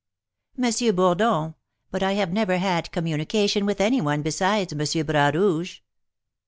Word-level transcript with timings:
"M. 0.59 0.95
Bourdon; 0.95 1.53
but 1.91 2.01
I 2.01 2.13
have 2.13 2.33
never 2.33 2.57
had 2.57 2.91
communication 2.91 3.67
with 3.67 3.79
any 3.79 4.01
one 4.01 4.23
besides 4.23 4.73
M. 4.73 5.05
Bras 5.05 5.35
Rouge." 5.35 5.81